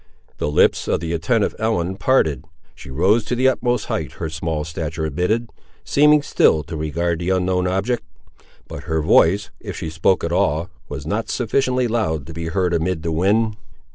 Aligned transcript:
The 0.39 0.49
lips 0.49 0.87
of 0.87 0.99
the 0.99 1.13
attentive 1.13 1.53
Ellen 1.59 1.95
parted; 1.95 2.43
she 2.73 2.89
rose 2.89 3.23
to 3.25 3.35
the 3.35 3.47
utmost 3.47 3.85
height 3.85 4.13
her 4.13 4.31
small 4.31 4.63
stature 4.63 5.05
admitted, 5.05 5.51
seeming 5.83 6.23
still 6.23 6.63
to 6.63 6.75
regard 6.75 7.19
the 7.19 7.29
unknown 7.29 7.67
object; 7.67 8.01
but 8.67 8.85
her 8.85 9.03
voice, 9.03 9.51
if 9.59 9.77
she 9.77 9.91
spoke 9.91 10.23
at 10.23 10.31
all, 10.31 10.71
was 10.89 11.05
not 11.05 11.29
sufficiently 11.29 11.87
loud 11.87 12.25
to 12.25 12.33
be 12.33 12.47
heard 12.47 12.73
amid 12.73 13.03
the 13.03 13.11
wind. 13.11 13.57